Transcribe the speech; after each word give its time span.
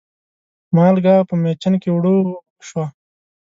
مالګه 0.75 1.15
په 1.27 1.33
مېچن 1.41 1.73
کې 1.81 1.89
اوړه 1.91 2.09
و 2.13 2.17
اوبه 2.25 2.35
شوه. 2.67 2.85